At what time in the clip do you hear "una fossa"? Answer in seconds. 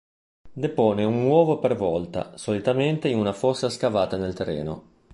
3.19-3.69